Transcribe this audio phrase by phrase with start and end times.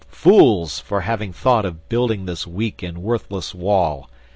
[0.09, 4.09] Fools, for having thought of building this weak and worthless wall.